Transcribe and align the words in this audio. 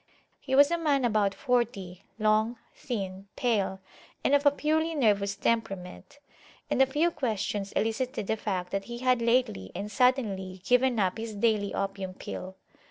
He 0.39 0.55
was 0.55 0.71
a 0.71 0.79
man 0.79 1.05
about 1.05 1.35
forty, 1.35 2.01
long, 2.17 2.57
thin, 2.73 3.27
pale, 3.35 3.79
and 4.23 4.33
of 4.33 4.47
a 4.47 4.51
purely 4.51 4.95
nervous 4.95 5.35
temperament; 5.35 6.17
and 6.71 6.81
a 6.81 6.87
few 6.87 7.11
questions 7.11 7.71
elicited 7.73 8.25
the 8.25 8.35
fact 8.35 8.71
that 8.71 8.85
he 8.85 8.97
had 8.97 9.21
lately 9.21 9.71
and 9.75 9.91
suddenly 9.91 10.63
given 10.65 10.99
up 10.99 11.19
his 11.19 11.35
daily 11.35 11.71
opium 11.71 12.15
pill. 12.15 12.55